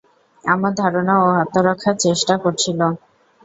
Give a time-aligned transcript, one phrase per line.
[0.43, 2.79] আমার ধারণা ও আত্মরক্ষার চেষ্টা করছিল।